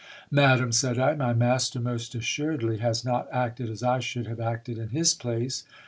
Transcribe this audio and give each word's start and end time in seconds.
Madam, 0.31 0.71
said 0.71 0.97
I, 0.97 1.13
my 1.13 1.31
master 1.31 1.79
most 1.79 2.15
assuredly 2.15 2.77
has 2.79 3.05
not 3.05 3.27
acted 3.31 3.69
as 3.69 3.83
I 3.83 3.99
should 3.99 4.25
have 4.25 4.39
acted 4.39 4.79
in 4.79 4.89
his 4.89 5.13
place. 5.13 5.63